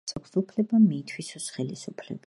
არავის 0.03 0.19
აქვს 0.19 0.39
უფლება 0.41 0.79
მიითვისოს 0.87 1.51
ხელისუფლება. 1.59 2.19